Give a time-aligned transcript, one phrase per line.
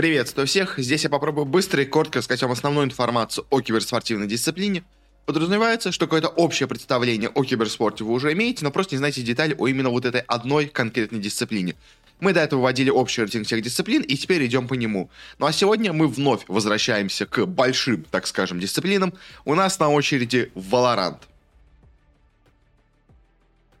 [0.00, 0.78] Приветствую всех.
[0.78, 4.82] Здесь я попробую быстро и коротко рассказать вам основную информацию о киберспортивной дисциплине.
[5.26, 9.54] Подразумевается, что какое-то общее представление о киберспорте вы уже имеете, но просто не знаете детали
[9.58, 11.74] о именно вот этой одной конкретной дисциплине.
[12.18, 15.10] Мы до этого вводили общий рейтинг всех дисциплин, и теперь идем по нему.
[15.38, 19.12] Ну а сегодня мы вновь возвращаемся к большим, так скажем, дисциплинам.
[19.44, 21.18] У нас на очереди Valorant.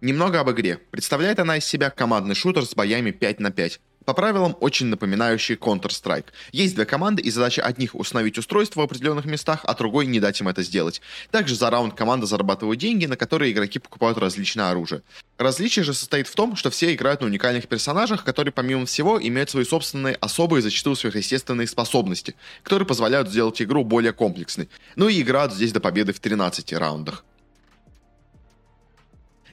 [0.02, 0.80] Немного об игре.
[0.90, 3.80] Представляет она из себя командный шутер с боями 5 на 5
[4.10, 6.24] по правилам очень напоминающий Counter-Strike.
[6.50, 10.40] Есть две команды, и задача одних установить устройство в определенных местах, а другой не дать
[10.40, 11.00] им это сделать.
[11.30, 15.02] Также за раунд команда зарабатывает деньги, на которые игроки покупают различное оружие.
[15.38, 19.48] Различие же состоит в том, что все играют на уникальных персонажах, которые, помимо всего, имеют
[19.48, 24.68] свои собственные особые, зачастую сверхъестественные способности, которые позволяют сделать игру более комплексной.
[24.96, 27.24] Ну и играют здесь до победы в 13 раундах.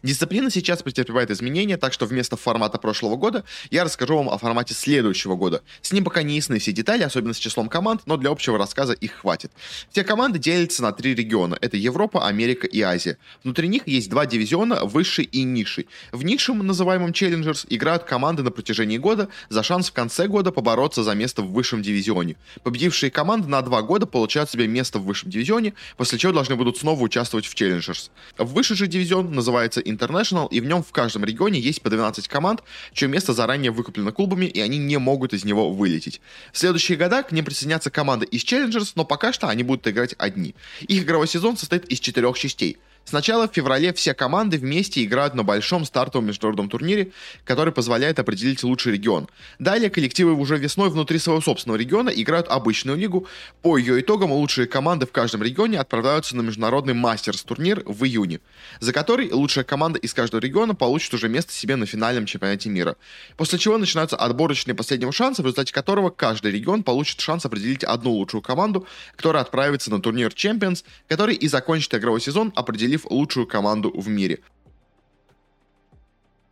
[0.04, 4.74] Дисциплина сейчас претерпевает изменения, так что вместо формата прошлого года я расскажу вам о формате
[4.74, 5.62] следующего года.
[5.82, 8.94] С ним пока не ясны все детали, особенно с числом команд, но для общего рассказа
[8.94, 9.52] их хватит.
[9.92, 11.58] Все команды делятся на три региона.
[11.62, 13.18] Это Европа, Америка и Азия.
[13.44, 15.88] Внутри них есть два дивизиона, высший и низший.
[16.12, 21.04] В низшем, называемом Challengers, играют команды на протяжении года за шанс в конце года побороться
[21.04, 22.36] за место в высшем дивизионе.
[22.64, 26.78] Победившие команды на два года получают себе место в высшем дивизионе, после чего должны будут
[26.78, 28.10] снова участвовать в Challengers.
[28.38, 32.64] Высший же дивизион называется International, и в нем в каждом регионе есть по 12 команд,
[32.94, 36.22] чье место заранее выкуплено клубами, и они не могут из него вылететь.
[36.52, 40.16] В следующие года к ним присоединятся команды из Challengers, но пока что они будут играть
[40.18, 40.56] одни.
[40.82, 42.78] Их игровой сезон состоит из четырех частей.
[43.08, 47.14] Сначала в феврале все команды вместе играют на большом стартовом международном турнире,
[47.46, 49.30] который позволяет определить лучший регион.
[49.60, 53.26] Далее коллективы уже весной внутри своего собственного региона играют обычную лигу.
[53.62, 58.42] По ее итогам лучшие команды в каждом регионе отправляются на международный мастерс-турнир в июне,
[58.82, 62.98] за который лучшая команда из каждого региона получит уже место себе на финальном чемпионате мира.
[63.38, 68.12] После чего начинаются отборочные последнего шанса, в результате которого каждый регион получит шанс определить одну
[68.12, 73.48] лучшую команду, которая отправится на турнир Champions, который и закончит игровой сезон, определив определив лучшую
[73.48, 74.40] команду в мире.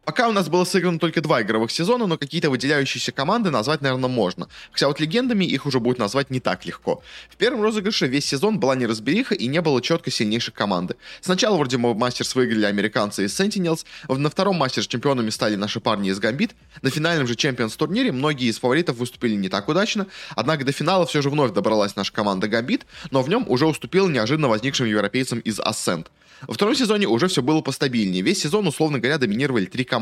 [0.05, 4.07] Пока у нас было сыграно только два игровых сезона, но какие-то выделяющиеся команды назвать, наверное,
[4.07, 4.47] можно.
[4.71, 7.01] Хотя вот легендами их уже будет назвать не так легко.
[7.27, 10.95] В первом розыгрыше весь сезон была неразбериха и не было четко сильнейшей команды.
[11.21, 16.19] Сначала вроде Мастерс выиграли американцы из Sentinels, на втором Мастерс чемпионами стали наши парни из
[16.19, 16.51] Гамбит,
[16.83, 20.05] на финальном же Champions турнире многие из фаворитов выступили не так удачно,
[20.35, 24.07] однако до финала все же вновь добралась наша команда Гамбит, но в нем уже уступила
[24.07, 26.07] неожиданно возникшим европейцам из Ascent.
[26.41, 28.21] Во втором сезоне уже все было постабильнее.
[28.21, 29.94] Весь сезон, условно говоря, доминировали три команды.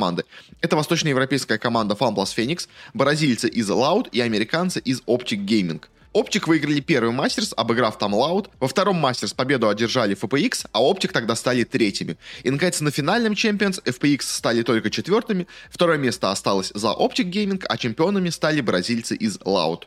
[0.61, 5.81] Это восточноевропейская команда FunPlus Phoenix, бразильцы из Loud и американцы из Optic Gaming.
[6.13, 8.49] Optic выиграли первый мастерс, обыграв там Loud.
[8.59, 12.17] Во втором мастерс победу одержали FPX, а Optic тогда стали третьими.
[12.43, 15.47] И, наконец, на финальном Champions FPX стали только четвертыми.
[15.71, 19.85] Второе место осталось за Optic Gaming, а чемпионами стали бразильцы из Loud.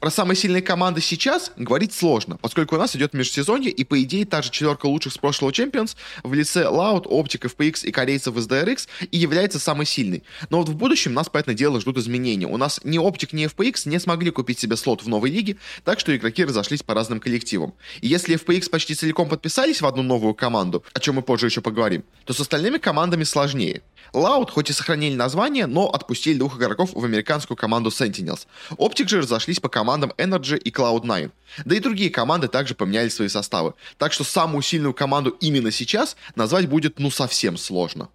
[0.00, 4.24] Про самые сильные команды сейчас говорить сложно, поскольку у нас идет межсезонье, и по идее
[4.24, 8.46] та же четверка лучших с прошлого Champions в лице Loud, Optic, FPX и корейцев из
[8.46, 10.22] DRX и является самой сильной.
[10.50, 12.46] Но вот в будущем нас, понятное дело, ждут изменения.
[12.46, 15.98] У нас ни Optic, ни FPX не смогли купить себе слот в новой лиге, так
[15.98, 17.74] что игроки разошлись по разным коллективам.
[18.00, 21.60] И если FPX почти целиком подписались в одну новую команду, о чем мы позже еще
[21.60, 23.82] поговорим, то с остальными командами сложнее.
[24.12, 28.46] Loud хоть и сохранили название, но отпустили двух игроков в американскую команду Sentinels.
[28.70, 31.30] Optic же разошлись по командам Energy и Cloud9.
[31.64, 33.74] Да и другие команды также поменяли свои составы.
[33.98, 38.08] Так что самую сильную команду именно сейчас назвать будет ну совсем сложно.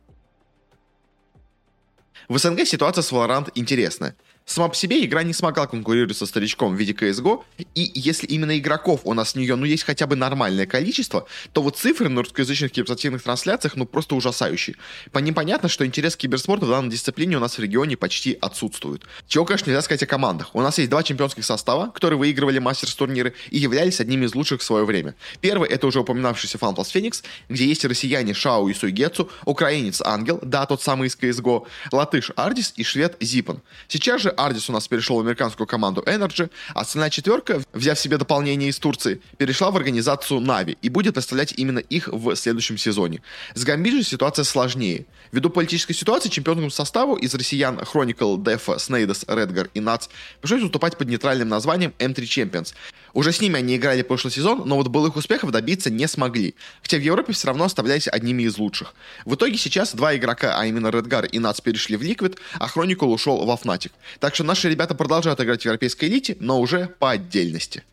[2.29, 4.15] В СНГ ситуация с Valorant интересная.
[4.45, 7.43] Сама по себе игра не смогла конкурировать со старичком в виде CSGO,
[7.75, 11.61] и если именно игроков у нас в нее, ну, есть хотя бы нормальное количество, то
[11.61, 14.75] вот цифры на русскоязычных киберспортивных трансляциях, ну, просто ужасающие.
[15.13, 18.37] По ним понятно, что интерес к киберспорту в данной дисциплине у нас в регионе почти
[18.41, 19.03] отсутствует.
[19.27, 20.53] Чего, конечно, нельзя сказать о командах.
[20.53, 24.63] У нас есть два чемпионских состава, которые выигрывали мастерс-турниры и являлись одними из лучших в
[24.63, 25.15] свое время.
[25.39, 30.65] Первый— это уже упоминавшийся FunPlus Phoenix, где есть россияне Шау и Суйгетсу, украинец Ангел, да,
[30.65, 33.61] тот самый из CSGO, латыш Ардис и швед Зипан.
[33.87, 38.17] Сейчас же Ардис у нас перешел в американскую команду Energy, а остальная четверка, взяв себе
[38.17, 43.21] дополнение из Турции, перешла в организацию Нави и будет представлять именно их в следующем сезоне.
[43.55, 45.05] С Гамбит же ситуация сложнее.
[45.31, 50.07] Ввиду политической ситуации чемпионскому составу из россиян Chronicle, Дефа, Снейдес, Редгар и Нац
[50.41, 52.73] пришлось выступать под нейтральным названием M3 Champions.
[53.13, 56.97] Уже с ними они играли прошлый сезон, но вот былых успехов добиться не смогли, хотя
[56.97, 58.95] в Европе все равно оставлялись одними из лучших.
[59.25, 63.07] В итоге сейчас два игрока, а именно Редгар и Нац перешли в Liquid, а Chronicle
[63.07, 63.91] ушел во Fnatic.
[64.19, 67.83] Так что наши ребята продолжают играть в европейской элите, но уже по отдельности.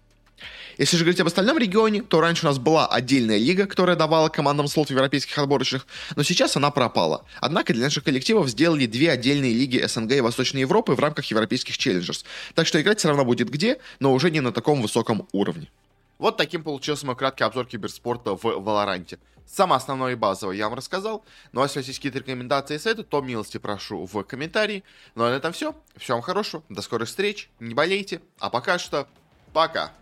[0.80, 4.30] Если же говорить об остальном регионе, то раньше у нас была отдельная лига, которая давала
[4.30, 5.86] командам слот в европейских отборочных,
[6.16, 7.26] но сейчас она пропала.
[7.38, 11.76] Однако для наших коллективов сделали две отдельные лиги СНГ и Восточной Европы в рамках европейских
[11.76, 12.24] челленджерс.
[12.54, 15.70] Так что играть все равно будет где, но уже не на таком высоком уровне.
[16.16, 19.18] Вот таким получился мой краткий обзор киберспорта в Валоранте.
[19.44, 21.26] Самое основное и базовое я вам рассказал.
[21.52, 24.82] Ну а если у вас есть какие-то рекомендации и советы, то милости прошу в комментарии.
[25.14, 25.74] Ну а на этом все.
[25.98, 28.22] Всего вам хорошего, до скорых встреч, не болейте.
[28.38, 29.06] А пока что,
[29.52, 29.92] пока.